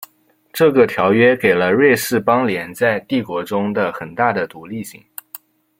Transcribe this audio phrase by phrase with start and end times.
[0.51, 4.99] 这个条约给了瑞士邦联在帝国中的很大的独立性。